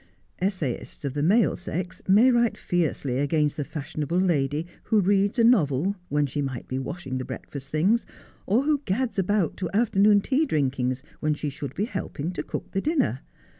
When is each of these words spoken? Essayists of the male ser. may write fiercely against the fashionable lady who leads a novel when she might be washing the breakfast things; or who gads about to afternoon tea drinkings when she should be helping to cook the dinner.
Essayists 0.41 1.05
of 1.05 1.13
the 1.13 1.21
male 1.21 1.55
ser. 1.55 1.83
may 2.07 2.31
write 2.31 2.57
fiercely 2.57 3.19
against 3.19 3.55
the 3.55 3.63
fashionable 3.63 4.17
lady 4.17 4.65
who 4.85 4.99
leads 4.99 5.37
a 5.37 5.43
novel 5.43 5.95
when 6.09 6.25
she 6.25 6.41
might 6.41 6.67
be 6.67 6.79
washing 6.79 7.19
the 7.19 7.23
breakfast 7.23 7.69
things; 7.69 8.03
or 8.47 8.63
who 8.63 8.81
gads 8.85 9.19
about 9.19 9.55
to 9.57 9.69
afternoon 9.75 10.19
tea 10.19 10.47
drinkings 10.47 11.03
when 11.19 11.35
she 11.35 11.51
should 11.51 11.75
be 11.75 11.85
helping 11.85 12.31
to 12.31 12.41
cook 12.41 12.71
the 12.71 12.81
dinner. 12.81 13.19